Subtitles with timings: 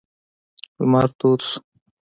[0.79, 1.57] لمر تود شو.